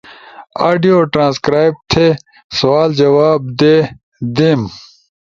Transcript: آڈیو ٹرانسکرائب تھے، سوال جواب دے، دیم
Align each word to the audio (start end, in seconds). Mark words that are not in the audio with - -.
آڈیو 0.67 0.97
ٹرانسکرائب 1.13 1.73
تھے، 1.91 2.07
سوال 2.57 2.89
جواب 2.99 3.39
دے، 3.59 3.75
دیم 4.35 4.61